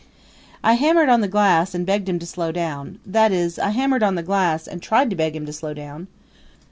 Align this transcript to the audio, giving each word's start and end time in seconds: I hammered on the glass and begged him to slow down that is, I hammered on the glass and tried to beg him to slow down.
I 0.63 0.73
hammered 0.73 1.09
on 1.09 1.21
the 1.21 1.27
glass 1.27 1.75
and 1.75 1.85
begged 1.85 2.09
him 2.09 2.17
to 2.17 2.25
slow 2.25 2.51
down 2.51 2.97
that 3.05 3.31
is, 3.31 3.59
I 3.59 3.69
hammered 3.69 4.01
on 4.01 4.15
the 4.15 4.23
glass 4.23 4.67
and 4.67 4.81
tried 4.81 5.11
to 5.11 5.15
beg 5.15 5.35
him 5.35 5.45
to 5.45 5.53
slow 5.53 5.75
down. 5.75 6.07